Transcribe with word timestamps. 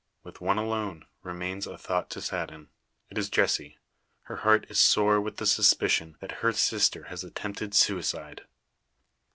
With 0.23 0.41
one 0.41 0.57
alone 0.57 1.05
remains 1.21 1.67
a 1.67 1.77
thought 1.77 2.09
to 2.09 2.21
sadden. 2.21 2.69
It 3.11 3.19
is 3.19 3.29
Jessie: 3.29 3.77
her 4.23 4.37
heart 4.37 4.65
is 4.67 4.79
sore 4.79 5.21
with 5.21 5.37
the 5.37 5.45
suspicion, 5.45 6.17
that 6.21 6.39
her 6.41 6.53
sister 6.53 7.03
has 7.03 7.23
attempted 7.23 7.75
suicide! 7.75 8.47